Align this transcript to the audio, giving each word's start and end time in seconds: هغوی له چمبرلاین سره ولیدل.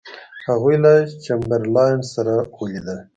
هغوی 0.49 0.75
له 0.83 0.93
چمبرلاین 1.23 1.99
سره 2.13 2.33
ولیدل. 2.57 2.99